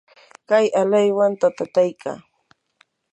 kay 0.49 0.65
alaywan 0.81 1.33
katataykaa. 1.41 2.17